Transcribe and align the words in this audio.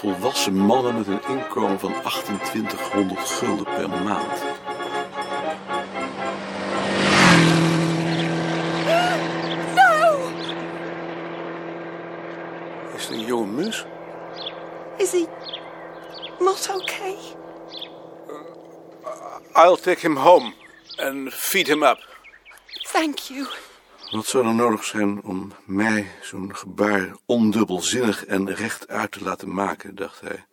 tussen 0.00 0.66
mannen 0.66 0.94
met 0.94 1.06
een 1.06 1.20
inkomen 1.28 1.80
van 1.80 1.92
2800 2.02 3.20
gulden 3.20 3.64
per 3.64 3.88
maand. 3.88 4.42
Is 12.94 13.06
het 13.06 13.10
een 13.10 13.24
jonge 13.24 13.46
mus? 13.46 13.86
Is 14.96 15.12
he 15.12 15.26
not 16.38 16.70
okay? 16.76 17.16
I'll 19.54 19.76
take 19.76 20.00
him 20.00 20.16
home 20.16 20.54
and 20.96 21.32
feed 21.32 21.66
him 21.66 21.82
up. 21.82 21.98
Thank 22.82 23.18
you. 23.18 23.46
Wat 24.10 24.26
zou 24.26 24.46
er 24.46 24.54
nodig 24.54 24.84
zijn 24.84 25.22
om 25.22 25.52
mij 25.64 26.06
zo'n 26.22 26.56
gebaar 26.56 27.16
ondubbelzinnig 27.26 28.24
en 28.24 28.54
rechtuit 28.54 29.10
te 29.10 29.22
laten 29.22 29.54
maken, 29.54 29.94
dacht 29.94 30.20
hij, 30.20 30.46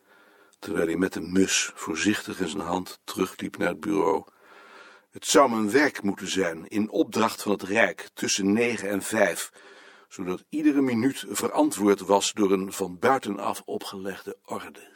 terwijl 0.58 0.86
hij 0.86 0.96
met 0.96 1.12
de 1.12 1.20
mus 1.20 1.70
voorzichtig 1.74 2.40
in 2.40 2.48
zijn 2.48 2.62
hand 2.62 2.98
terugliep 3.04 3.56
naar 3.56 3.68
het 3.68 3.80
bureau. 3.80 4.24
Het 5.10 5.26
zou 5.26 5.50
mijn 5.50 5.70
werk 5.70 6.02
moeten 6.02 6.28
zijn, 6.28 6.68
in 6.68 6.90
opdracht 6.90 7.42
van 7.42 7.52
het 7.52 7.62
Rijk, 7.62 8.08
tussen 8.14 8.52
negen 8.52 8.88
en 8.88 9.02
vijf, 9.02 9.50
zodat 10.08 10.44
iedere 10.48 10.80
minuut 10.80 11.24
verantwoord 11.28 12.00
was 12.00 12.32
door 12.32 12.52
een 12.52 12.72
van 12.72 12.98
buitenaf 12.98 13.62
opgelegde 13.64 14.36
orde. 14.44 14.94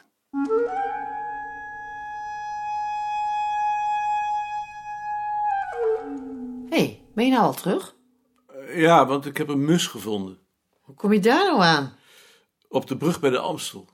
Hé, 6.69 6.77
hey, 6.77 7.01
ben 7.13 7.25
je 7.25 7.31
nou 7.31 7.43
al 7.43 7.53
terug? 7.53 7.99
Ja, 8.73 9.05
want 9.05 9.25
ik 9.25 9.37
heb 9.37 9.47
een 9.47 9.65
mus 9.65 9.87
gevonden. 9.87 10.39
Hoe 10.81 10.95
kom 10.95 11.13
je 11.13 11.19
daar 11.19 11.45
nou 11.45 11.61
aan? 11.61 11.95
Op 12.67 12.87
de 12.87 12.97
brug 12.97 13.19
bij 13.19 13.29
de 13.29 13.39
Amstel. 13.39 13.89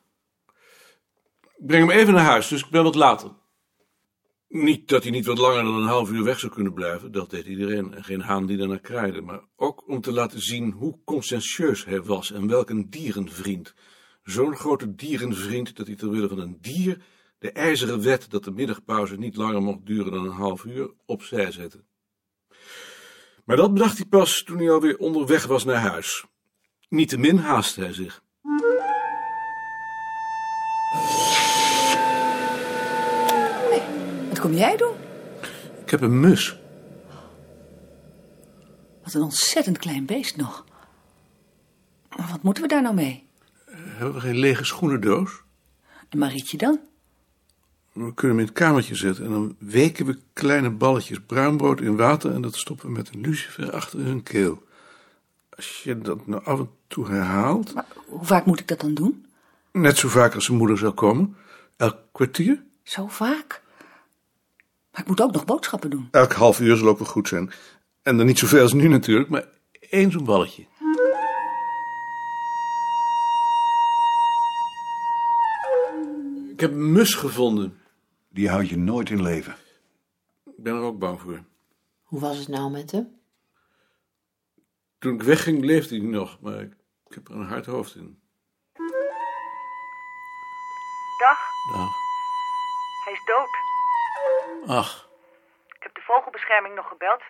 Ik 1.56 1.66
breng 1.66 1.89
hem 1.89 2.00
even 2.00 2.14
naar 2.14 2.25
huis, 2.25 2.47
dus 2.47 2.64
ik 2.64 2.70
ben 2.70 2.83
wat 2.83 2.95
later. 2.95 3.31
Niet 4.48 4.88
dat 4.88 5.03
hij 5.03 5.11
niet 5.11 5.25
wat 5.25 5.38
langer 5.38 5.64
dan 5.64 5.75
een 5.75 5.88
half 5.88 6.11
uur 6.11 6.23
weg 6.23 6.39
zou 6.39 6.52
kunnen 6.52 6.73
blijven, 6.73 7.11
dat 7.11 7.30
deed 7.30 7.45
iedereen, 7.45 7.94
en 7.94 8.03
geen 8.03 8.22
haan 8.22 8.45
die 8.45 8.58
daarnaar 8.58 8.80
kraaide, 8.80 9.22
maar 9.22 9.42
ook 9.55 9.88
om 9.88 10.02
te 10.02 10.11
laten 10.11 10.42
zien 10.42 10.72
hoe 10.72 11.00
conscientieus 11.05 11.86
hij 11.86 12.02
was 12.02 12.31
en 12.31 12.48
welk 12.48 12.70
een 12.70 12.89
dierenvriend. 12.89 13.73
Zo'n 14.23 14.55
grote 14.55 14.95
dierenvriend 14.95 15.75
dat 15.75 15.88
hij 15.88 15.95
ter 15.95 16.09
wille 16.09 16.28
van 16.28 16.39
een 16.39 16.58
dier 16.61 17.02
de 17.39 17.52
ijzeren 17.52 18.02
wet 18.02 18.30
dat 18.30 18.44
de 18.44 18.52
middagpauze 18.52 19.17
niet 19.17 19.36
langer 19.36 19.61
mocht 19.61 19.86
duren 19.86 20.11
dan 20.11 20.25
een 20.25 20.31
half 20.31 20.64
uur 20.64 20.94
opzij 21.05 21.52
zette. 21.52 21.83
Maar 23.47 23.57
dat 23.57 23.73
bedacht 23.73 23.97
hij 23.97 24.05
pas 24.05 24.43
toen 24.43 24.57
hij 24.57 24.71
alweer 24.71 24.97
onderweg 24.97 25.45
was 25.45 25.63
naar 25.63 25.75
huis. 25.75 26.25
Niettemin 26.89 27.37
haastte 27.37 27.81
hij 27.81 27.93
zich. 27.93 28.23
Wat 34.29 34.39
kom 34.39 34.53
jij 34.53 34.77
doen? 34.77 34.95
Ik 35.83 35.89
heb 35.89 36.01
een 36.01 36.19
mus. 36.19 36.57
Wat 39.03 39.13
een 39.13 39.21
ontzettend 39.21 39.77
klein 39.77 40.05
beest 40.05 40.35
nog. 40.35 40.65
Maar 42.17 42.27
wat 42.31 42.43
moeten 42.43 42.63
we 42.63 42.69
daar 42.69 42.81
nou 42.81 42.95
mee? 42.95 43.27
Hebben 43.69 44.13
we 44.13 44.19
geen 44.19 44.37
lege 44.37 44.63
schoenendoos? 44.63 45.41
En 46.09 46.17
Marietje 46.17 46.57
dan? 46.57 46.80
We 47.97 48.13
kunnen 48.13 48.37
hem 48.37 48.45
in 48.45 48.52
het 48.52 48.63
kamertje 48.63 48.95
zetten 48.95 49.25
en 49.25 49.31
dan 49.31 49.55
weken 49.59 50.05
we 50.05 50.17
kleine 50.33 50.69
balletjes 50.69 51.19
bruinbrood 51.25 51.81
in 51.81 51.95
water 51.95 52.31
en 52.33 52.41
dat 52.41 52.55
stoppen 52.55 52.85
we 52.87 52.91
met 52.91 53.09
een 53.13 53.21
lucifer 53.21 53.71
achter 53.71 53.99
zijn 54.02 54.23
keel. 54.23 54.63
Als 55.55 55.83
je 55.83 55.97
dat 55.97 56.27
nou 56.27 56.43
af 56.45 56.59
en 56.59 56.69
toe 56.87 57.07
herhaalt, 57.07 57.73
Maar 57.73 57.86
hoe 58.05 58.25
vaak 58.25 58.45
moet 58.45 58.59
ik 58.59 58.67
dat 58.67 58.80
dan 58.81 58.93
doen? 58.93 59.25
net 59.71 59.97
zo 59.97 60.07
vaak 60.07 60.36
als 60.36 60.45
zijn 60.45 60.57
moeder 60.57 60.77
zou 60.77 60.93
komen, 60.93 61.36
elk 61.77 61.97
kwartier, 62.11 62.63
Zo 62.83 63.07
vaak? 63.07 63.61
Maar 64.91 65.02
ik 65.02 65.07
moet 65.07 65.21
ook 65.21 65.31
nog 65.33 65.45
boodschappen 65.45 65.89
doen. 65.89 66.07
elk 66.11 66.33
half 66.33 66.59
uur 66.59 66.77
zal 66.77 66.87
ook 66.87 66.99
wel 66.99 67.07
goed 67.07 67.27
zijn. 67.27 67.52
En 68.02 68.17
dan 68.17 68.25
niet 68.25 68.39
zoveel 68.39 68.61
als 68.61 68.73
nu 68.73 68.87
natuurlijk, 68.87 69.30
maar 69.30 69.45
één 69.89 70.11
zo'n 70.11 70.23
balletje. 70.25 70.65
Ik 76.52 76.59
heb 76.59 76.71
een 76.71 76.91
mus 76.91 77.13
gevonden. 77.13 77.77
Die 78.30 78.49
houd 78.49 78.70
je 78.70 78.77
nooit 78.77 79.10
in 79.10 79.21
leven. 79.21 79.55
Ik 80.45 80.64
ben 80.64 80.76
er 80.76 80.82
ook 80.82 80.99
bang 80.99 81.21
voor. 81.21 81.39
Hoe 82.04 82.20
was 82.20 82.38
het 82.38 82.48
nou 82.48 82.71
met 82.71 82.92
hem? 82.92 83.21
Toen 84.99 85.14
ik 85.14 85.21
wegging 85.23 85.65
leefde 85.65 85.98
hij 85.98 86.05
nog, 86.08 86.39
maar 86.42 86.60
ik, 86.61 86.73
ik 87.08 87.14
heb 87.14 87.27
er 87.27 87.36
een 87.36 87.48
hard 87.48 87.66
hoofd 87.66 87.95
in. 87.95 88.21
Dag, 91.23 91.39
Dag. 91.73 91.89
hij 93.04 93.14
is 93.14 93.26
dood. 93.26 93.49
Ach, 94.77 95.10
Ik 95.76 95.83
heb 95.83 95.95
de 95.95 96.02
vogelbescherming 96.02 96.76
nog 96.76 96.87
gebeld. 96.87 97.21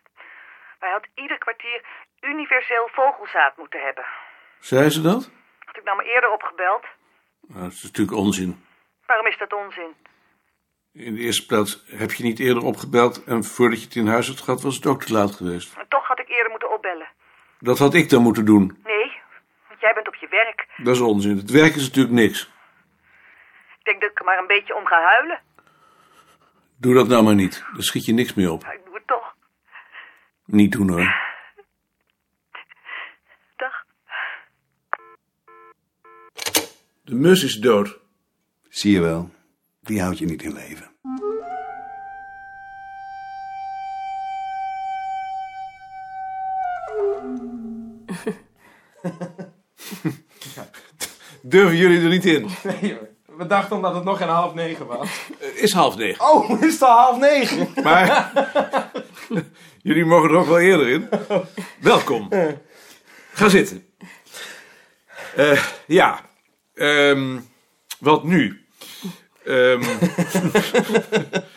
Hij 0.79 0.91
had 0.91 1.07
ieder 1.15 1.37
kwartier 1.37 1.85
universeel 2.21 2.89
vogelzaad 2.91 3.57
moeten 3.57 3.81
hebben. 3.83 4.05
zei 4.59 4.89
ze 4.89 5.01
dat? 5.01 5.29
Had 5.65 5.77
ik 5.77 5.83
nou 5.83 5.97
maar 5.97 6.05
eerder 6.05 6.31
opgebeld? 6.31 6.83
Nou, 7.47 7.61
dat 7.63 7.71
is 7.71 7.83
natuurlijk 7.83 8.17
onzin. 8.17 8.65
Waarom 9.05 9.27
is 9.27 9.37
dat 9.37 9.53
onzin? 9.53 9.95
In 10.97 11.15
de 11.15 11.21
eerste 11.21 11.45
plaats 11.45 11.83
heb 11.85 12.11
je 12.11 12.23
niet 12.23 12.39
eerder 12.39 12.63
opgebeld 12.63 13.23
en 13.23 13.43
voordat 13.43 13.79
je 13.79 13.85
het 13.85 13.95
in 13.95 14.07
huis 14.07 14.27
had 14.27 14.41
gehad 14.41 14.61
was 14.61 14.75
het 14.75 14.85
ook 14.85 15.03
te 15.03 15.13
laat 15.13 15.31
geweest. 15.31 15.75
En 15.77 15.85
toch 15.89 16.07
had 16.07 16.19
ik 16.19 16.29
eerder 16.29 16.49
moeten 16.49 16.73
opbellen. 16.73 17.07
Dat 17.59 17.77
had 17.77 17.93
ik 17.93 18.09
dan 18.09 18.21
moeten 18.21 18.45
doen. 18.45 18.79
Nee, 18.83 19.11
want 19.67 19.79
jij 19.79 19.93
bent 19.93 20.07
op 20.07 20.15
je 20.15 20.27
werk. 20.27 20.67
Dat 20.77 20.95
is 20.95 21.01
onzin. 21.01 21.37
Het 21.37 21.51
werk 21.51 21.75
is 21.75 21.85
natuurlijk 21.85 22.15
niks. 22.15 22.41
Ik 23.79 23.83
denk 23.83 24.01
dat 24.01 24.11
ik 24.11 24.19
er 24.19 24.25
maar 24.25 24.39
een 24.39 24.47
beetje 24.47 24.75
om 24.75 24.85
ga 24.85 25.01
huilen. 25.03 25.39
Doe 26.77 26.93
dat 26.93 27.07
nou 27.07 27.23
maar 27.23 27.35
niet. 27.35 27.65
Daar 27.73 27.83
schiet 27.83 28.05
je 28.05 28.13
niks 28.13 28.33
meer 28.33 28.51
op. 28.51 28.63
Maar 28.63 28.75
ik 28.75 28.85
doe 28.85 28.93
het 28.93 29.07
toch. 29.07 29.35
Niet 30.45 30.71
doen 30.71 30.89
hoor. 30.89 31.15
Dag. 33.55 33.85
De 37.03 37.15
mus 37.15 37.43
is 37.43 37.55
dood. 37.55 37.99
Zie 38.69 38.93
je 38.93 39.01
wel, 39.01 39.29
die 39.81 40.01
houd 40.01 40.17
je 40.17 40.25
niet 40.25 40.43
in 40.43 40.53
leven. 40.53 40.86
Durven 51.41 51.77
jullie 51.77 52.01
er 52.01 52.09
niet 52.09 52.25
in? 52.25 52.49
Nee, 52.63 52.93
hoor. 52.93 53.07
we 53.37 53.45
dachten 53.45 53.75
omdat 53.75 53.95
het 53.95 54.03
nog 54.03 54.17
geen 54.17 54.27
half 54.27 54.53
negen 54.53 54.87
was. 54.87 55.09
Het 55.39 55.55
is 55.55 55.73
half 55.73 55.95
negen. 55.97 56.25
Oh, 56.25 56.61
is 56.63 56.73
het 56.73 56.81
al 56.81 56.97
half 56.97 57.19
negen? 57.19 57.67
Maar 57.83 58.31
jullie 59.81 60.05
mogen 60.05 60.29
er 60.29 60.35
ook 60.35 60.47
wel 60.47 60.59
eerder 60.59 60.87
in. 60.87 61.09
Welkom. 61.79 62.29
Ga 63.33 63.49
zitten. 63.49 63.85
Eh, 65.35 65.63
ja. 65.87 66.21
Ehm, 66.73 67.39
wat 67.99 68.23
nu? 68.23 68.65
Ehm, 69.45 69.83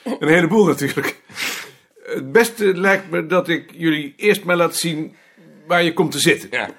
een 0.05 0.29
heleboel 0.29 0.67
natuurlijk. 0.67 1.21
Het 2.03 2.33
beste 2.33 2.79
lijkt 2.79 3.11
me 3.11 3.27
dat 3.27 3.49
ik 3.49 3.71
jullie 3.77 4.15
eerst 4.17 4.45
maar 4.45 4.57
laat 4.57 4.77
zien 4.77 5.17
waar 5.67 5.83
je 5.83 5.93
komt 5.93 6.13
te 6.13 6.19
zitten. 6.19 6.49
Ja. 6.51 6.71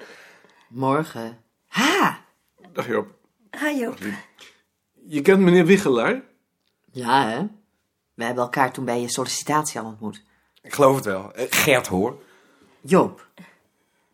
Morgen. 0.72 1.38
Ha! 1.66 2.24
Dag 2.72 2.86
Joop. 2.86 3.14
Ha, 3.50 3.70
Joop. 3.70 3.98
Je 5.06 5.20
kent 5.22 5.40
meneer 5.40 5.66
Wichelaar? 5.66 6.22
Ja, 6.92 7.28
hè? 7.28 7.46
We 8.14 8.24
hebben 8.24 8.42
elkaar 8.42 8.72
toen 8.72 8.84
bij 8.84 9.00
je 9.00 9.10
sollicitatie 9.10 9.80
al 9.80 9.86
ontmoet. 9.86 10.22
Ik 10.62 10.72
geloof 10.72 10.94
het 10.96 11.04
wel. 11.04 11.32
Eh, 11.34 11.46
Gert 11.50 11.86
hoor. 11.86 12.22
Joop. 12.80 13.28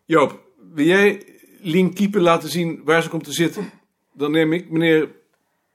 Joop, 0.05 0.41
wil 0.73 0.85
jij 0.85 1.25
Lien 1.59 1.93
Kiepen 1.93 2.21
laten 2.21 2.49
zien 2.49 2.81
waar 2.83 3.01
ze 3.03 3.09
komt 3.09 3.23
te 3.23 3.31
zitten? 3.33 3.69
Dan 4.13 4.31
neem 4.31 4.53
ik 4.53 4.69
meneer 4.69 5.11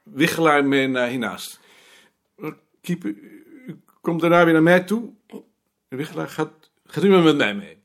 Wichelaar 0.03 0.65
mee 0.65 0.87
naar 0.87 1.07
hiernaast. 1.07 1.59
Kiepen, 2.81 3.17
u- 3.17 3.81
komt 4.01 4.21
daarna 4.21 4.43
weer 4.43 4.53
naar 4.53 4.63
mij 4.63 4.83
toe. 4.83 4.99
Meneer 5.27 5.45
Wichelaar, 5.87 6.29
gaat, 6.29 6.51
gaat 6.85 7.03
u 7.03 7.09
maar 7.09 7.23
met 7.23 7.37
mij 7.37 7.55
mee. 7.55 7.83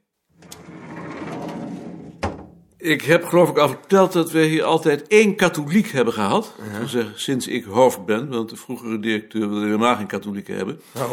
Ik 2.81 3.03
heb 3.03 3.25
geloof 3.25 3.49
ik 3.49 3.59
al 3.59 3.69
verteld 3.69 4.13
dat 4.13 4.31
we 4.31 4.43
hier 4.43 4.63
altijd 4.65 5.07
één 5.09 5.37
katholiek 5.37 5.91
hebben 5.93 6.15
gehad. 6.15 6.55
Dat 6.71 6.79
wil 6.79 6.89
zeggen, 6.89 7.13
sinds 7.21 7.47
ik 7.47 7.65
hoofd 7.65 8.05
ben, 8.05 8.29
want 8.29 8.51
de 8.51 8.57
vroegere 8.57 8.99
directeur 8.99 9.49
wilde 9.49 9.65
helemaal 9.65 9.97
geen 9.97 10.07
katholieken 10.07 10.57
hebben. 10.57 10.81
Oh. 10.97 11.13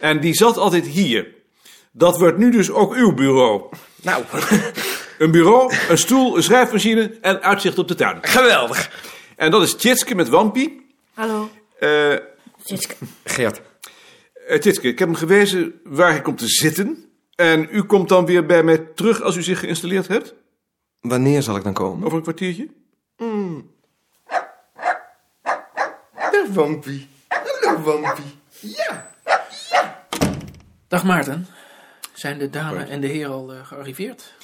En 0.00 0.20
die 0.20 0.34
zat 0.34 0.56
altijd 0.56 0.86
hier. 0.86 1.26
Dat 1.92 2.18
wordt 2.18 2.38
nu 2.38 2.50
dus 2.50 2.70
ook 2.70 2.94
uw 2.94 3.14
bureau. 3.14 3.62
Nou, 4.02 4.24
Een 5.18 5.30
bureau, 5.30 5.74
een 5.88 5.98
stoel, 5.98 6.36
een 6.36 6.42
schrijfmachine 6.42 7.18
en 7.20 7.42
uitzicht 7.42 7.78
op 7.78 7.88
de 7.88 7.94
tuin. 7.94 8.18
geweldig. 8.22 8.90
En 9.36 9.50
dat 9.50 9.62
is 9.62 9.74
Tjitske 9.74 10.14
met 10.14 10.28
Wampie. 10.28 10.86
Hallo. 11.14 11.50
Eh 11.78 12.14
Gert. 13.24 13.60
eh, 14.48 14.58
Tjitske, 14.58 14.88
ik 14.88 14.98
heb 14.98 15.08
hem 15.08 15.16
gewezen 15.16 15.80
waar 15.84 16.10
hij 16.10 16.20
komt 16.22 16.38
te 16.38 16.48
zitten. 16.48 17.04
En 17.34 17.68
u 17.70 17.82
komt 17.82 18.08
dan 18.08 18.26
weer 18.26 18.46
bij 18.46 18.62
mij 18.62 18.78
terug 18.94 19.22
als 19.22 19.36
u 19.36 19.42
zich 19.42 19.58
geïnstalleerd 19.60 20.08
hebt? 20.08 20.34
Wanneer 21.00 21.42
zal 21.42 21.56
ik 21.56 21.62
dan 21.64 21.72
komen? 21.72 22.04
Over 22.04 22.16
een 22.16 22.22
kwartiertje? 22.22 22.68
Wampie. 26.58 27.08
Hallo, 27.28 27.82
Wampie. 27.82 28.24
Ja. 28.60 29.10
Dag 30.88 31.04
Maarten. 31.04 31.46
Zijn 32.12 32.38
de 32.38 32.50
dame 32.50 32.84
en 32.84 33.00
de 33.00 33.06
heer 33.06 33.28
al 33.28 33.52
eh, 33.52 33.66
gearriveerd? 33.66 34.34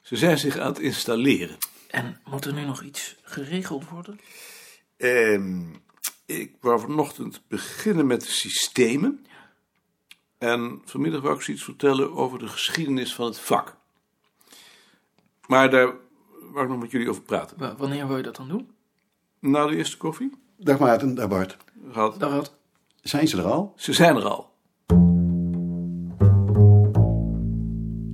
Ze 0.00 0.16
zijn 0.16 0.38
zich 0.38 0.58
aan 0.58 0.66
het 0.66 0.78
installeren. 0.78 1.56
En 1.90 2.20
moet 2.24 2.44
er 2.44 2.52
nu 2.52 2.64
nog 2.64 2.82
iets 2.82 3.16
geregeld 3.22 3.88
worden? 3.88 4.20
Ehm, 4.96 5.62
ik 6.26 6.56
wou 6.60 6.80
vanochtend 6.80 7.42
beginnen 7.48 8.06
met 8.06 8.20
de 8.20 8.30
systemen. 8.30 9.26
En 10.38 10.82
vanmiddag 10.84 11.20
wou 11.20 11.34
ik 11.34 11.42
ze 11.42 11.52
iets 11.52 11.64
vertellen 11.64 12.12
over 12.12 12.38
de 12.38 12.48
geschiedenis 12.48 13.14
van 13.14 13.26
het 13.26 13.38
vak. 13.38 13.76
Maar 15.50 15.70
daar 15.70 15.92
wou 16.52 16.64
ik 16.64 16.70
nog 16.70 16.80
met 16.80 16.90
jullie 16.90 17.08
over 17.10 17.22
praten. 17.22 17.56
Wa- 17.58 17.74
wanneer 17.78 18.06
wil 18.06 18.16
je 18.16 18.22
dat 18.22 18.36
dan 18.36 18.48
doen? 18.48 18.70
Na 19.38 19.66
de 19.66 19.76
eerste 19.76 19.96
koffie? 19.96 20.30
Dag 20.56 20.78
Maarten, 20.78 21.14
dag 21.14 21.28
Bart. 21.28 21.56
Dag 22.18 22.32
Ad. 22.32 22.54
Zijn 23.02 23.28
ze 23.28 23.36
er 23.38 23.44
al? 23.44 23.72
Ze 23.76 23.92
zijn 23.92 24.16
er 24.16 24.24
al. 24.24 24.50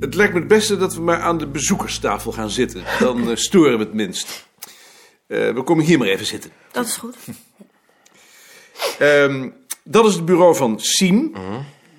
Het 0.01 0.15
lijkt 0.15 0.33
me 0.33 0.39
het 0.39 0.49
beste 0.49 0.77
dat 0.77 0.95
we 0.95 1.01
maar 1.01 1.21
aan 1.21 1.39
de 1.39 1.47
bezoekerstafel 1.47 2.33
gaan 2.33 2.51
zitten. 2.51 2.85
Dan 2.99 3.31
eh, 3.31 3.37
storen 3.37 3.79
we 3.79 3.85
het 3.85 3.95
minst. 3.95 4.49
Eh, 5.27 5.53
we 5.55 5.63
komen 5.63 5.85
hier 5.85 5.99
maar 5.99 6.09
even 6.09 6.27
zitten. 6.27 6.51
Dat 6.73 6.87
is 6.87 6.97
goed. 6.97 7.17
Ehm, 8.99 9.51
dat 9.85 10.07
is 10.07 10.15
het 10.15 10.25
bureau 10.25 10.57
van 10.57 10.81
Sien. 10.81 11.37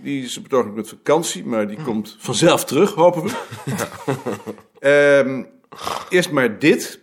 Die 0.02 0.24
is 0.24 0.38
op 0.38 0.44
het 0.44 0.54
ogenblik 0.54 0.76
met 0.76 0.90
vakantie, 0.90 1.46
maar 1.46 1.68
die 1.68 1.82
komt 1.84 2.16
vanzelf 2.20 2.66
terug, 2.66 2.94
hopen 2.94 3.24
we. 3.24 3.32
Ehm, 4.80 5.44
eerst 6.10 6.32
maar 6.32 6.60
dit. 6.60 7.00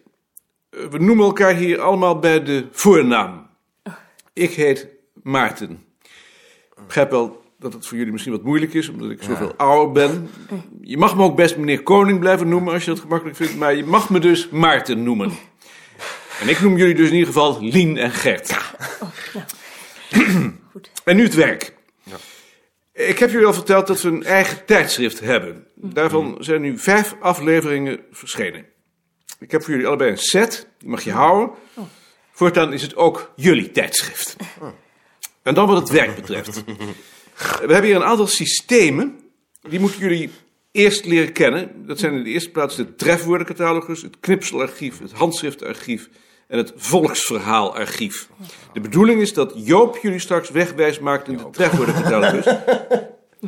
Eh, 0.70 0.86
We 0.86 0.98
noemen 0.98 1.24
elkaar 1.24 1.54
hier 1.54 1.80
allemaal 1.80 2.18
bij 2.18 2.42
de 2.42 2.66
voornaam. 2.70 3.46
Ik 4.32 4.50
heet 4.50 4.88
Maarten. 5.22 5.84
Ik 6.76 6.86
begrijp 6.86 7.10
wel 7.10 7.42
dat 7.58 7.72
het 7.72 7.86
voor 7.86 7.96
jullie 7.96 8.12
misschien 8.12 8.32
wat 8.32 8.42
moeilijk 8.42 8.74
is, 8.74 8.88
omdat 8.88 9.10
ik 9.10 9.22
zoveel 9.22 9.54
ouder 9.56 9.92
ben. 9.92 10.30
Je 10.80 10.96
mag 10.98 11.16
me 11.16 11.22
ook 11.22 11.36
best 11.36 11.56
meneer 11.56 11.82
Koning 11.82 12.18
blijven 12.20 12.48
noemen 12.48 12.72
als 12.72 12.84
je 12.84 12.90
dat 12.90 13.00
gemakkelijk 13.00 13.36
vindt, 13.36 13.56
maar 13.56 13.74
je 13.74 13.84
mag 13.84 14.10
me 14.10 14.18
dus 14.18 14.48
Maarten 14.48 15.02
noemen. 15.02 15.32
En 16.40 16.48
ik 16.48 16.60
noem 16.60 16.76
jullie 16.76 16.94
dus 16.94 17.06
in 17.08 17.12
ieder 17.14 17.26
geval 17.32 17.62
Lien 17.62 17.96
en 17.96 18.10
Gert. 18.10 18.74
En 21.04 21.16
nu 21.16 21.22
het 21.22 21.34
werk. 21.34 21.73
Ik 22.94 23.18
heb 23.18 23.30
jullie 23.30 23.46
al 23.46 23.52
verteld 23.52 23.86
dat 23.86 24.02
we 24.02 24.08
een 24.08 24.24
eigen 24.24 24.64
tijdschrift 24.64 25.20
hebben. 25.20 25.66
Daarvan 25.74 26.36
zijn 26.38 26.60
nu 26.60 26.78
vijf 26.78 27.14
afleveringen 27.20 28.00
verschenen. 28.10 28.66
Ik 29.38 29.50
heb 29.50 29.62
voor 29.62 29.70
jullie 29.70 29.86
allebei 29.86 30.10
een 30.10 30.18
set, 30.18 30.68
die 30.78 30.88
mag 30.88 31.04
je 31.04 31.12
houden. 31.12 31.50
Voortaan 32.32 32.72
is 32.72 32.82
het 32.82 32.96
ook 32.96 33.32
jullie 33.36 33.70
tijdschrift. 33.70 34.36
En 35.42 35.54
dan 35.54 35.66
wat 35.66 35.80
het 35.80 35.88
werk 35.88 36.14
betreft. 36.14 36.64
We 37.66 37.72
hebben 37.72 37.82
hier 37.82 37.96
een 37.96 38.04
aantal 38.04 38.26
systemen. 38.26 39.20
Die 39.68 39.80
moeten 39.80 40.00
jullie 40.00 40.30
eerst 40.70 41.04
leren 41.04 41.32
kennen. 41.32 41.86
Dat 41.86 41.98
zijn 41.98 42.14
in 42.14 42.24
de 42.24 42.30
eerste 42.30 42.50
plaats 42.50 42.76
de 42.76 42.94
trefwoordencatalogus, 42.94 44.02
het 44.02 44.20
knipselarchief, 44.20 44.98
het 44.98 45.12
handschriftarchief 45.12 46.08
en 46.48 46.58
het 46.58 46.72
volksverhaalarchief. 46.76 48.28
De 48.72 48.80
bedoeling 48.80 49.20
is 49.20 49.32
dat 49.32 49.52
Joop 49.54 49.98
jullie 50.02 50.18
straks 50.18 50.50
wegwijs 50.50 50.98
maakt 50.98 51.28
in 51.28 51.36
de 51.36 51.50
trefwoordencatalogus. 51.50 52.46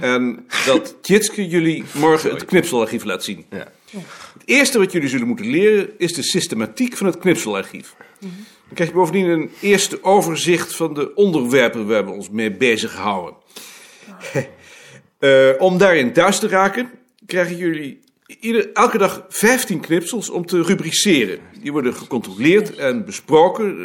En 0.00 0.46
dat 0.66 0.96
Tjitske 1.00 1.48
jullie 1.48 1.84
morgen 1.92 2.30
het 2.30 2.44
knipselarchief 2.44 3.04
laat 3.04 3.24
zien. 3.24 3.46
Ja. 3.50 3.72
Het 4.32 4.42
eerste 4.44 4.78
wat 4.78 4.92
jullie 4.92 5.08
zullen 5.08 5.26
moeten 5.26 5.50
leren 5.50 5.90
is 5.98 6.14
de 6.14 6.22
systematiek 6.22 6.96
van 6.96 7.06
het 7.06 7.18
knipselarchief. 7.18 7.94
Dan 8.20 8.74
krijg 8.74 8.90
je 8.90 8.96
bovendien 8.96 9.28
een 9.28 9.50
eerste 9.60 10.04
overzicht 10.04 10.76
van 10.76 10.94
de 10.94 11.14
onderwerpen 11.14 11.86
waar 11.86 12.04
we 12.04 12.10
ons 12.10 12.30
mee 12.30 12.52
bezig 12.52 12.94
houden. 12.94 13.34
Eh, 15.18 15.50
om 15.58 15.78
daarin 15.78 16.12
thuis 16.12 16.38
te 16.38 16.48
raken, 16.48 16.90
krijgen 17.26 17.56
jullie 17.56 18.00
ieder, 18.40 18.72
elke 18.72 18.98
dag 18.98 19.24
15 19.28 19.80
knipsels 19.80 20.30
om 20.30 20.46
te 20.46 20.62
rubriceren. 20.62 21.38
Die 21.62 21.72
worden 21.72 21.94
gecontroleerd 21.94 22.76
en 22.76 23.04
besproken. 23.04 23.64
Eh, 23.64 23.76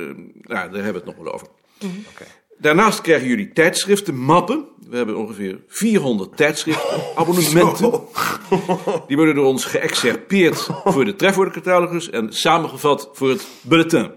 nou, 0.42 0.72
daar 0.72 0.84
hebben 0.84 1.04
we 1.04 1.10
het 1.10 1.18
nog 1.18 1.26
wel 1.26 1.34
over. 1.34 1.48
Daarnaast 2.58 3.02
krijgen 3.02 3.28
jullie 3.28 3.52
tijdschriften, 3.52 4.16
mappen. 4.16 4.66
We 4.90 4.98
hebben 4.98 5.18
ongeveer 5.18 5.60
400 5.68 6.38
tijdschriften, 6.38 7.02
abonnementen. 7.16 8.02
Die 9.08 9.16
worden 9.16 9.36
door 9.36 9.46
ons 9.46 9.66
geëxcerpeerd 9.66 10.68
voor 10.84 11.06
de 11.06 11.16
trefwoordencatalogus 11.16 12.10
en 12.10 12.34
samengevat 12.34 13.10
voor 13.14 13.30
het 13.30 13.48
bulletin. 13.62 14.12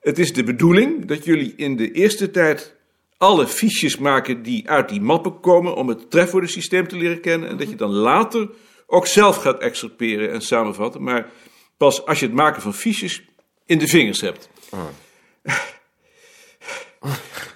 Het 0.00 0.18
is 0.18 0.32
de 0.32 0.44
bedoeling 0.44 1.06
dat 1.06 1.24
jullie 1.24 1.52
in 1.56 1.76
de 1.76 1.92
eerste 1.92 2.30
tijd 2.30 2.76
alle 3.16 3.46
fiches 3.46 3.98
maken 3.98 4.42
die 4.42 4.70
uit 4.70 4.88
die 4.88 5.00
mappen 5.00 5.40
komen 5.40 5.74
om 5.74 5.88
het 5.88 6.10
trefwoordensysteem 6.10 6.88
te 6.88 6.96
leren 6.96 7.20
kennen 7.20 7.48
en 7.48 7.56
dat 7.56 7.68
je 7.68 7.76
dan 7.76 7.90
later 7.90 8.50
ook 8.92 9.06
zelf 9.06 9.36
gaat 9.36 9.60
excerperen 9.60 10.32
en 10.32 10.40
samenvatten, 10.40 11.02
maar 11.02 11.30
pas 11.76 12.06
als 12.06 12.20
je 12.20 12.26
het 12.26 12.34
maken 12.34 12.62
van 12.62 12.74
fiches 12.74 13.22
in 13.66 13.78
de 13.78 13.86
vingers 13.86 14.20
hebt. 14.20 14.48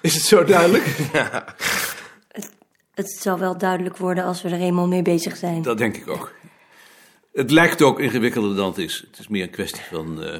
Is 0.01 0.13
het 0.13 0.23
zo 0.23 0.43
duidelijk? 0.43 0.85
Het 2.93 3.09
zal 3.21 3.39
wel 3.39 3.57
duidelijk 3.57 3.97
worden 3.97 4.23
als 4.23 4.41
we 4.41 4.49
er 4.49 4.59
eenmaal 4.59 4.87
mee 4.87 5.01
bezig 5.01 5.37
zijn. 5.37 5.61
Dat 5.61 5.77
denk 5.77 5.97
ik 5.97 6.07
ook. 6.07 6.33
Het 7.33 7.51
lijkt 7.51 7.81
ook 7.81 7.99
ingewikkelder 7.99 8.55
dan 8.55 8.67
het 8.67 8.77
is. 8.77 9.03
Het 9.09 9.19
is 9.19 9.27
meer 9.27 9.43
een 9.43 9.49
kwestie 9.49 9.83
van 9.91 10.23
eh, 10.23 10.39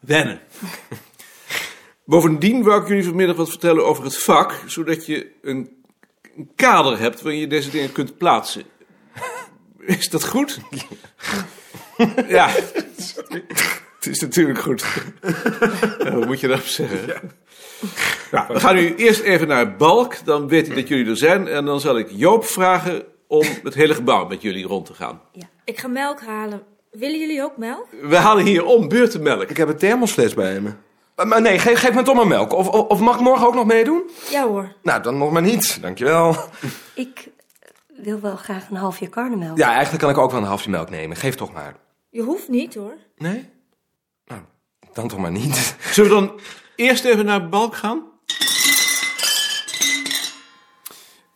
wennen. 0.00 0.40
Bovendien 2.04 2.62
wou 2.62 2.82
ik 2.82 2.88
jullie 2.88 3.04
vanmiddag 3.04 3.36
wat 3.36 3.48
vertellen 3.48 3.86
over 3.86 4.04
het 4.04 4.18
vak, 4.18 4.62
zodat 4.66 5.06
je 5.06 5.30
een, 5.42 5.82
een 6.36 6.50
kader 6.54 6.98
hebt 6.98 7.22
waarin 7.22 7.40
je 7.40 7.46
deze 7.46 7.70
dingen 7.70 7.92
kunt 7.92 8.18
plaatsen. 8.18 8.64
Is 9.96 10.08
dat 10.10 10.24
goed? 10.24 10.58
Ja, 12.28 12.48
het 12.48 14.06
is 14.06 14.20
natuurlijk 14.20 14.58
goed. 14.58 14.84
Ja, 15.98 16.14
wat 16.14 16.26
moet 16.26 16.40
je 16.40 16.46
daarop 16.46 16.66
zeggen? 16.66 17.32
Nou, 18.30 18.46
we 18.48 18.60
gaan 18.60 18.74
nu 18.74 18.94
eerst 18.94 19.20
even 19.20 19.48
naar 19.48 19.76
Balk, 19.76 20.24
dan 20.24 20.48
weet 20.48 20.66
hij 20.66 20.76
dat 20.76 20.88
jullie 20.88 21.06
er 21.06 21.16
zijn. 21.16 21.48
En 21.48 21.64
dan 21.64 21.80
zal 21.80 21.98
ik 21.98 22.08
Joop 22.10 22.44
vragen 22.44 23.02
om 23.26 23.46
het 23.62 23.74
hele 23.74 23.94
gebouw 23.94 24.26
met 24.26 24.42
jullie 24.42 24.66
rond 24.66 24.86
te 24.86 24.94
gaan. 24.94 25.20
Ik 25.64 25.78
ga 25.78 25.88
melk 25.88 26.20
halen. 26.20 26.62
Willen 26.90 27.18
jullie 27.18 27.42
ook 27.42 27.56
melk? 27.56 27.86
We 28.02 28.16
halen 28.16 28.44
hier 28.44 28.64
om 28.64 28.88
beurtenmelk. 28.88 29.50
Ik 29.50 29.56
heb 29.56 29.68
een 29.68 29.76
thermosfles 29.76 30.34
bij 30.34 30.60
me. 30.60 30.72
Maar, 31.16 31.26
maar 31.26 31.40
nee, 31.40 31.58
geef, 31.58 31.78
geef 31.78 31.94
me 31.94 32.02
toch 32.02 32.14
maar 32.14 32.26
melk. 32.26 32.52
Of, 32.52 32.68
of, 32.68 32.86
of 32.88 33.00
mag 33.00 33.14
ik 33.14 33.20
morgen 33.20 33.46
ook 33.46 33.54
nog 33.54 33.66
meedoen? 33.66 34.10
Ja 34.30 34.46
hoor. 34.46 34.72
Nou, 34.82 35.02
dan 35.02 35.18
nog 35.18 35.30
maar 35.30 35.42
niet. 35.42 35.78
Dankjewel. 35.82 36.36
Ik 36.94 37.28
wil 38.02 38.20
wel 38.20 38.36
graag 38.36 38.70
een 38.70 38.76
halfje 38.76 39.08
karnemelk. 39.08 39.58
Ja, 39.58 39.70
eigenlijk 39.72 40.02
kan 40.02 40.10
ik 40.10 40.18
ook 40.18 40.30
wel 40.30 40.40
een 40.40 40.46
halfje 40.46 40.70
melk 40.70 40.90
nemen. 40.90 41.16
Geef 41.16 41.34
toch 41.34 41.52
maar. 41.52 41.76
Je 42.10 42.22
hoeft 42.22 42.48
niet 42.48 42.74
hoor. 42.74 42.96
Nee? 43.16 43.48
Nou, 44.26 44.40
dan 44.92 45.08
toch 45.08 45.18
maar 45.18 45.32
niet. 45.32 45.76
Zullen 45.92 46.10
we 46.10 46.16
dan 46.16 46.40
eerst 46.76 47.04
even 47.04 47.24
naar 47.24 47.48
Balk 47.48 47.76
gaan? 47.76 48.02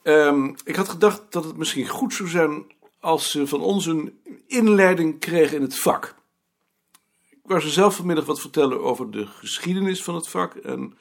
Ehm, 0.02 0.52
ik 0.64 0.76
had 0.76 0.88
gedacht 0.88 1.22
dat 1.30 1.44
het 1.44 1.56
misschien 1.56 1.88
goed 1.88 2.14
zou 2.14 2.28
zijn 2.28 2.64
als 3.00 3.30
ze 3.30 3.46
van 3.46 3.60
ons 3.60 3.86
een 3.86 4.20
inleiding 4.46 5.20
kregen 5.20 5.56
in 5.56 5.62
het 5.62 5.78
vak. 5.78 6.14
Ik 7.30 7.38
wou 7.42 7.60
ze 7.60 7.70
zelf 7.70 7.96
vanmiddag 7.96 8.24
wat 8.24 8.40
vertellen 8.40 8.82
over 8.82 9.10
de 9.10 9.26
geschiedenis 9.26 10.02
van 10.02 10.14
het 10.14 10.28
vak. 10.28 10.54
En 10.54 10.96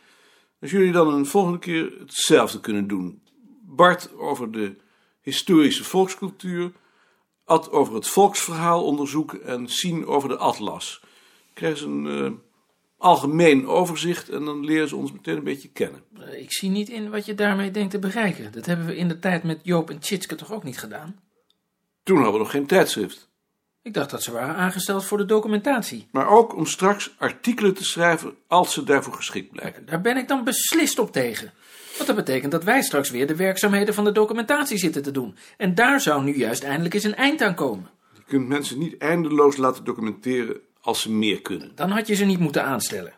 als 0.62 0.72
jullie 0.72 0.92
dan 0.92 1.14
een 1.14 1.26
volgende 1.26 1.60
keer 1.60 1.94
hetzelfde 2.00 2.60
kunnen 2.60 2.88
doen. 2.88 3.22
Bart 3.62 4.16
over 4.18 4.52
de 4.52 4.76
historische 5.22 5.84
volkscultuur. 5.84 6.72
Ad 7.46 7.72
over 7.72 7.94
het 7.96 8.08
volksverhaal 8.08 8.84
onderzoeken. 8.86 9.44
En 9.46 9.68
Sien 9.68 10.06
over 10.06 10.30
de 10.30 10.38
atlas. 10.38 11.02
Krijgen 11.54 11.80
ze 11.80 11.86
een 11.86 12.26
eh, 12.26 12.32
algemeen 12.98 13.68
overzicht 13.68 14.30
en 14.30 14.46
dan 14.46 14.66
leren 14.66 14.88
ze 14.88 14.96
ons 14.96 15.12
meteen 15.12 15.38
een 15.38 15.44
beetje 15.44 15.70
kennen. 15.70 16.04
Eh, 16.20 16.42
Ik 16.42 16.54
zie 16.54 16.70
niet 16.70 16.90
in 16.90 17.10
wat 17.10 17.26
je 17.26 17.36
daarmee 17.36 17.72
denkt 17.72 17.92
te 17.92 18.00
bereiken. 18.00 18.52
Dat 18.52 18.66
hebben 18.66 18.86
we 18.86 18.96
in 18.96 19.08
de 19.08 19.20
tijd 19.20 19.44
met 19.44 19.60
Joop 19.64 19.90
en 19.90 20.00
Tjitske 20.00 20.36
toch 20.36 20.52
ook 20.52 20.64
niet 20.64 20.80
gedaan? 20.80 21.20
Toen 22.04 22.16
hadden 22.16 22.34
we 22.34 22.40
nog 22.40 22.52
geen 22.52 22.66
tijdschrift. 22.66 23.30
Ik 23.84 23.94
dacht 23.94 24.10
dat 24.10 24.24
ze 24.24 24.32
waren 24.32 24.56
aangesteld 24.56 25.06
voor 25.06 25.18
de 25.18 25.26
documentatie. 25.26 26.08
Maar 26.12 26.28
ook 26.28 26.56
om 26.56 26.66
straks 26.66 27.16
artikelen 27.18 27.74
te 27.74 27.84
schrijven 27.84 28.36
als 28.48 28.74
ze 28.74 28.84
daarvoor 28.84 29.14
geschikt 29.14 29.52
blijken. 29.52 29.86
Daar 29.86 30.02
ben 30.02 30.18
ik 30.18 30.28
dan 30.28 30.44
beslist 30.44 31.00
op 31.00 31.12
tegen. 31.12 31.54
Want 31.96 32.08
dat 32.08 32.16
betekent 32.16 32.52
dat 32.52 32.64
wij 32.64 32.82
straks 32.82 33.10
weer 33.10 33.28
de 33.28 33.36
werkzaamheden 33.36 33.94
van 33.94 34.04
de 34.04 34.12
documentatie 34.12 34.78
zitten 34.78 35.04
te 35.04 35.12
doen. 35.12 35.36
En 35.58 35.76
daar 35.76 36.02
zou 36.02 36.24
nu 36.24 36.38
juist 36.38 36.64
eindelijk 36.64 36.94
eens 36.94 37.04
een 37.04 37.16
eind 37.16 37.42
aan 37.42 37.56
komen. 37.56 37.90
Je 38.14 38.22
kunt 38.28 38.48
mensen 38.48 38.80
niet 38.80 38.98
eindeloos 38.98 39.58
laten 39.58 39.84
documenteren 39.84 40.60
als 40.82 41.02
ze 41.02 41.12
meer 41.12 41.42
kunnen. 41.42 41.72
Dan 41.76 41.90
had 41.90 42.08
je 42.08 42.16
ze 42.16 42.26
niet 42.26 42.40
moeten 42.40 42.64
aanstellen. 42.64 43.14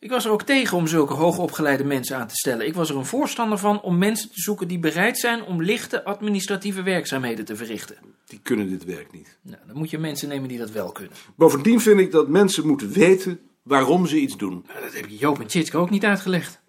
Ik 0.00 0.10
was 0.10 0.24
er 0.24 0.30
ook 0.30 0.42
tegen 0.42 0.76
om 0.76 0.86
zulke 0.86 1.14
hoogopgeleide 1.14 1.84
mensen 1.84 2.16
aan 2.16 2.26
te 2.26 2.34
stellen. 2.34 2.66
Ik 2.66 2.74
was 2.74 2.90
er 2.90 2.96
een 2.96 3.06
voorstander 3.06 3.58
van 3.58 3.82
om 3.82 3.98
mensen 3.98 4.28
te 4.28 4.40
zoeken 4.40 4.68
die 4.68 4.78
bereid 4.78 5.18
zijn 5.18 5.42
om 5.42 5.62
lichte 5.62 6.04
administratieve 6.04 6.82
werkzaamheden 6.82 7.44
te 7.44 7.56
verrichten. 7.56 7.96
Die 8.26 8.40
kunnen 8.42 8.68
dit 8.68 8.84
werk 8.84 9.12
niet. 9.12 9.38
Nou, 9.42 9.58
dan 9.66 9.76
moet 9.76 9.90
je 9.90 9.98
mensen 9.98 10.28
nemen 10.28 10.48
die 10.48 10.58
dat 10.58 10.70
wel 10.70 10.92
kunnen. 10.92 11.12
Bovendien 11.36 11.80
vind 11.80 12.00
ik 12.00 12.10
dat 12.10 12.28
mensen 12.28 12.66
moeten 12.66 12.92
weten 12.92 13.40
waarom 13.62 14.06
ze 14.06 14.16
iets 14.16 14.36
doen. 14.36 14.64
Nou, 14.66 14.80
dat 14.80 14.94
heb 14.94 15.06
je 15.08 15.16
Joop 15.16 15.40
en 15.40 15.46
Tjitske 15.46 15.76
ook 15.76 15.90
niet 15.90 16.04
uitgelegd. 16.04 16.60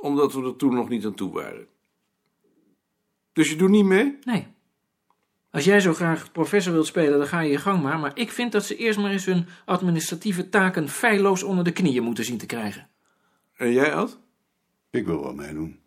Omdat 0.00 0.32
we 0.32 0.42
er 0.44 0.56
toen 0.56 0.74
nog 0.74 0.88
niet 0.88 1.04
aan 1.04 1.14
toe 1.14 1.32
waren. 1.32 1.66
Dus 3.32 3.50
je 3.50 3.56
doet 3.56 3.70
niet 3.70 3.84
mee? 3.84 4.18
Nee. 4.22 4.46
Als 5.50 5.64
jij 5.64 5.80
zo 5.80 5.94
graag 5.94 6.32
professor 6.32 6.72
wilt 6.72 6.86
spelen, 6.86 7.18
dan 7.18 7.26
ga 7.26 7.40
je 7.40 7.50
je 7.50 7.58
gang 7.58 7.82
maar. 7.82 7.98
Maar 7.98 8.18
ik 8.18 8.30
vind 8.30 8.52
dat 8.52 8.64
ze 8.64 8.76
eerst 8.76 8.98
maar 8.98 9.10
eens 9.10 9.24
hun 9.24 9.46
administratieve 9.64 10.48
taken 10.48 10.88
feilloos 10.88 11.42
onder 11.42 11.64
de 11.64 11.72
knieën 11.72 12.02
moeten 12.02 12.24
zien 12.24 12.38
te 12.38 12.46
krijgen. 12.46 12.88
En 13.56 13.72
jij, 13.72 13.94
Ad? 13.94 14.18
Ik 14.90 15.06
wil 15.06 15.22
wel 15.22 15.34
meedoen. 15.34 15.78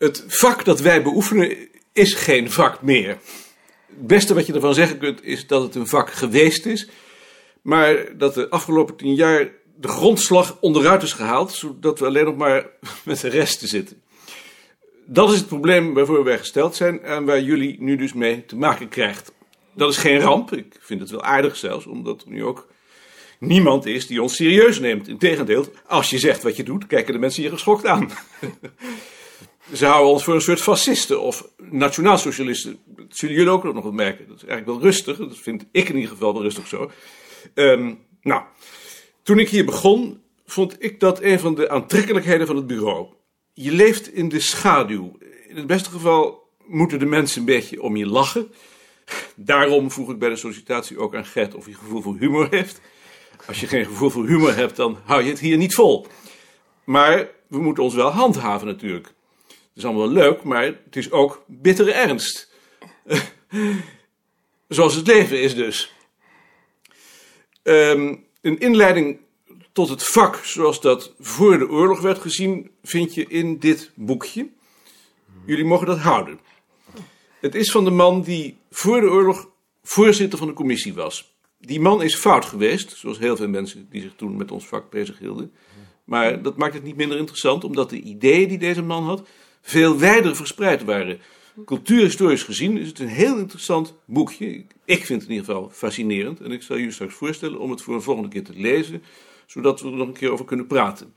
Het 0.00 0.24
vak 0.26 0.64
dat 0.64 0.80
wij 0.80 1.02
beoefenen 1.02 1.56
is 1.92 2.14
geen 2.14 2.50
vak 2.50 2.82
meer. 2.82 3.08
Het 3.86 4.06
beste 4.06 4.34
wat 4.34 4.46
je 4.46 4.52
ervan 4.52 4.74
zeggen 4.74 4.98
kunt 4.98 5.24
is 5.24 5.46
dat 5.46 5.62
het 5.62 5.74
een 5.74 5.86
vak 5.86 6.12
geweest 6.12 6.66
is, 6.66 6.88
maar 7.62 8.18
dat 8.18 8.34
de 8.34 8.48
afgelopen 8.48 8.96
tien 8.96 9.14
jaar 9.14 9.48
de 9.76 9.88
grondslag 9.88 10.56
onderuit 10.60 11.02
is 11.02 11.12
gehaald, 11.12 11.52
zodat 11.52 11.98
we 11.98 12.06
alleen 12.06 12.24
nog 12.24 12.36
maar 12.36 12.66
met 13.04 13.20
de 13.20 13.28
resten 13.28 13.68
zitten. 13.68 14.02
Dat 15.06 15.30
is 15.32 15.38
het 15.38 15.46
probleem 15.46 15.94
waarvoor 15.94 16.24
wij 16.24 16.38
gesteld 16.38 16.76
zijn 16.76 17.02
en 17.02 17.24
waar 17.24 17.42
jullie 17.42 17.76
nu 17.80 17.96
dus 17.96 18.12
mee 18.12 18.46
te 18.46 18.56
maken 18.56 18.88
krijgt. 18.88 19.32
Dat 19.74 19.90
is 19.90 19.96
geen 19.96 20.20
ramp, 20.20 20.52
ik 20.52 20.76
vind 20.80 21.00
het 21.00 21.10
wel 21.10 21.22
aardig 21.22 21.56
zelfs, 21.56 21.86
omdat 21.86 22.22
er 22.22 22.30
nu 22.30 22.44
ook 22.44 22.68
niemand 23.38 23.86
is 23.86 24.06
die 24.06 24.22
ons 24.22 24.36
serieus 24.36 24.78
neemt. 24.78 25.08
Integendeel, 25.08 25.66
als 25.86 26.10
je 26.10 26.18
zegt 26.18 26.42
wat 26.42 26.56
je 26.56 26.62
doet, 26.62 26.86
kijken 26.86 27.12
de 27.12 27.18
mensen 27.18 27.42
je 27.42 27.50
geschokt 27.50 27.86
aan. 27.86 28.10
Ze 29.74 29.86
houden 29.86 30.12
ons 30.12 30.24
voor 30.24 30.34
een 30.34 30.40
soort 30.40 30.60
fascisten 30.60 31.20
of 31.20 31.48
nationaalsocialisten. 31.56 32.78
Dat 32.86 33.06
zullen 33.08 33.34
jullie 33.34 33.50
ook 33.50 33.64
nog 33.64 33.82
wel 33.82 33.92
merken. 33.92 34.28
Dat 34.28 34.36
is 34.36 34.44
eigenlijk 34.44 34.80
wel 34.80 34.90
rustig. 34.90 35.16
Dat 35.16 35.38
vind 35.38 35.66
ik 35.72 35.88
in 35.88 35.94
ieder 35.94 36.10
geval 36.10 36.32
wel 36.32 36.42
rustig 36.42 36.66
zo. 36.66 36.90
Ehm, 37.54 37.94
nou, 38.22 38.42
toen 39.22 39.38
ik 39.38 39.48
hier 39.48 39.64
begon, 39.64 40.22
vond 40.46 40.76
ik 40.78 41.00
dat 41.00 41.22
een 41.22 41.40
van 41.40 41.54
de 41.54 41.70
aantrekkelijkheden 41.70 42.46
van 42.46 42.56
het 42.56 42.66
bureau. 42.66 43.06
Je 43.52 43.72
leeft 43.72 44.12
in 44.14 44.28
de 44.28 44.40
schaduw. 44.40 45.18
In 45.48 45.56
het 45.56 45.66
beste 45.66 45.90
geval 45.90 46.48
moeten 46.66 46.98
de 46.98 47.06
mensen 47.06 47.40
een 47.40 47.46
beetje 47.46 47.82
om 47.82 47.96
je 47.96 48.06
lachen. 48.06 48.52
Daarom 49.36 49.90
vroeg 49.90 50.10
ik 50.10 50.18
bij 50.18 50.28
de 50.28 50.36
sollicitatie 50.36 50.98
ook 50.98 51.14
aan 51.14 51.24
Gert 51.24 51.54
of 51.54 51.64
hij 51.64 51.74
gevoel 51.74 52.02
voor 52.02 52.16
humor 52.18 52.46
heeft. 52.50 52.80
Als 53.46 53.60
je 53.60 53.66
geen 53.66 53.84
gevoel 53.84 54.10
voor 54.10 54.26
humor 54.26 54.56
hebt, 54.56 54.76
dan 54.76 54.98
hou 55.04 55.22
je 55.22 55.30
het 55.30 55.38
hier 55.38 55.56
niet 55.56 55.74
vol. 55.74 56.06
Maar 56.84 57.28
we 57.46 57.58
moeten 57.58 57.82
ons 57.82 57.94
wel 57.94 58.10
handhaven 58.10 58.66
natuurlijk. 58.66 59.14
Is 59.80 59.86
allemaal 59.86 60.12
wel 60.12 60.22
leuk, 60.22 60.42
maar 60.42 60.62
het 60.64 60.96
is 60.96 61.10
ook 61.10 61.44
bittere 61.46 61.92
ernst. 61.92 62.52
Zoals 64.68 64.94
het 64.94 65.06
leven 65.06 65.40
is 65.40 65.54
dus. 65.54 65.94
Ehm, 67.62 68.16
een 68.40 68.58
inleiding 68.58 69.20
tot 69.72 69.88
het 69.88 70.06
vak 70.06 70.36
zoals 70.44 70.80
dat 70.80 71.14
voor 71.18 71.58
de 71.58 71.68
oorlog 71.68 72.00
werd 72.00 72.18
gezien, 72.18 72.70
vind 72.82 73.14
je 73.14 73.26
in 73.26 73.58
dit 73.58 73.90
boekje. 73.94 74.48
Jullie 75.46 75.64
mogen 75.64 75.86
dat 75.86 75.98
houden. 75.98 76.40
Het 77.40 77.54
is 77.54 77.70
van 77.70 77.84
de 77.84 77.90
man 77.90 78.22
die 78.22 78.56
voor 78.70 79.00
de 79.00 79.10
oorlog 79.10 79.48
voorzitter 79.82 80.38
van 80.38 80.48
de 80.48 80.54
commissie 80.54 80.94
was. 80.94 81.34
Die 81.58 81.80
man 81.80 82.02
is 82.02 82.16
fout 82.16 82.44
geweest, 82.44 82.96
zoals 82.96 83.18
heel 83.18 83.36
veel 83.36 83.48
mensen 83.48 83.86
die 83.90 84.02
zich 84.02 84.14
toen 84.16 84.36
met 84.36 84.50
ons 84.50 84.66
vak 84.66 84.90
bezighielden. 84.90 85.52
Maar 86.04 86.42
dat 86.42 86.56
maakt 86.56 86.74
het 86.74 86.82
niet 86.82 86.96
minder 86.96 87.18
interessant, 87.18 87.64
omdat 87.64 87.90
de 87.90 88.00
ideeën 88.00 88.48
die 88.48 88.58
deze 88.58 88.82
man 88.82 89.04
had 89.04 89.28
veel 89.62 89.98
wijder 89.98 90.36
verspreid 90.36 90.84
waren. 90.84 91.20
Cultuurhistorisch 91.64 92.42
gezien 92.42 92.78
is 92.78 92.88
het 92.88 92.98
een 92.98 93.08
heel 93.08 93.38
interessant 93.38 93.94
boekje. 94.04 94.64
Ik 94.84 95.04
vind 95.04 95.20
het 95.20 95.30
in 95.30 95.36
ieder 95.36 95.44
geval 95.44 95.70
fascinerend. 95.70 96.40
En 96.40 96.52
ik 96.52 96.62
zal 96.62 96.76
jullie 96.76 96.92
straks 96.92 97.14
voorstellen 97.14 97.58
om 97.58 97.70
het 97.70 97.82
voor 97.82 97.94
een 97.94 98.02
volgende 98.02 98.28
keer 98.28 98.44
te 98.44 98.52
lezen, 98.54 99.02
zodat 99.46 99.80
we 99.80 99.88
er 99.88 99.96
nog 99.96 100.06
een 100.06 100.12
keer 100.12 100.30
over 100.30 100.44
kunnen 100.44 100.66
praten. 100.66 101.14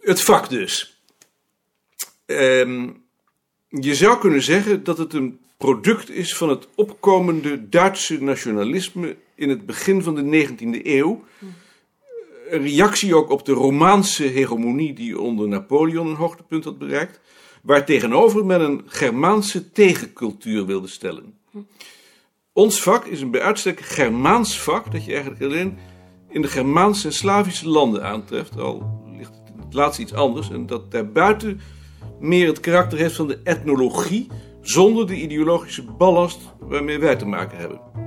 Het 0.00 0.22
vak 0.22 0.48
dus. 0.48 1.00
Ehm, 2.26 2.90
je 3.68 3.94
zou 3.94 4.18
kunnen 4.18 4.42
zeggen 4.42 4.84
dat 4.84 4.98
het 4.98 5.12
een 5.12 5.40
product 5.56 6.10
is 6.10 6.36
van 6.36 6.48
het 6.48 6.68
opkomende 6.74 7.68
Duitse 7.68 8.22
nationalisme 8.22 9.16
in 9.34 9.48
het 9.48 9.66
begin 9.66 10.02
van 10.02 10.14
de 10.14 10.22
19e 10.22 10.86
eeuw. 10.86 11.24
Een 12.52 12.62
reactie 12.62 13.14
ook 13.14 13.30
op 13.30 13.44
de 13.44 13.52
Romaanse 13.52 14.22
hegemonie 14.22 14.92
die 14.92 15.20
onder 15.20 15.48
Napoleon 15.48 16.06
een 16.06 16.14
hoogtepunt 16.14 16.64
had 16.64 16.78
bereikt, 16.78 17.20
waar 17.62 17.84
tegenover 17.84 18.44
men 18.44 18.60
een 18.60 18.82
Germaanse 18.86 19.70
tegencultuur 19.70 20.66
wilde 20.66 20.88
stellen. 20.88 21.38
Ons 22.52 22.82
vak 22.82 23.04
is 23.04 23.20
een 23.20 23.30
bij 23.30 23.40
uitstek 23.40 23.80
Germaans 23.80 24.60
vak 24.60 24.92
dat 24.92 25.04
je 25.04 25.12
eigenlijk 25.12 25.42
alleen 25.42 25.78
in 26.28 26.42
de 26.42 26.48
Germaanse 26.48 27.06
en 27.06 27.14
Slavische 27.14 27.68
landen 27.68 28.04
aantreft, 28.04 28.58
al 28.60 29.02
ligt 29.16 29.42
het 29.64 29.74
laatste 29.74 30.02
iets 30.02 30.14
anders, 30.14 30.50
en 30.50 30.66
dat 30.66 30.90
daarbuiten 30.90 31.60
meer 32.20 32.46
het 32.46 32.60
karakter 32.60 32.98
heeft 32.98 33.16
van 33.16 33.28
de 33.28 33.40
etnologie, 33.44 34.28
zonder 34.60 35.06
de 35.06 35.20
ideologische 35.20 35.84
ballast 35.84 36.40
waarmee 36.60 36.98
wij 36.98 37.16
te 37.16 37.26
maken 37.26 37.58
hebben. 37.58 38.01